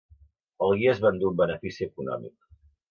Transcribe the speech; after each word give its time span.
El 0.67 0.73
guia 0.79 0.95
es 0.95 1.03
va 1.05 1.13
endur 1.15 1.31
un 1.33 1.39
benefici 1.45 1.91
econòmic. 1.91 2.39